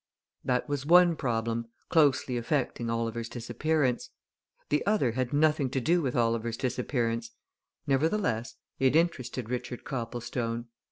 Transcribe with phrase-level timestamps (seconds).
[0.43, 4.09] That was one problem closely affecting Oliver's disappearance.
[4.69, 7.29] The other had nothing to do with Oliver's disappearance
[7.85, 10.65] nevertheless, it interested Richard Copplestone.